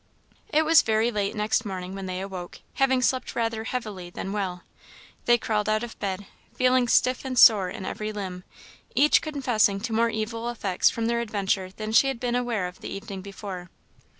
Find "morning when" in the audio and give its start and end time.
1.63-2.07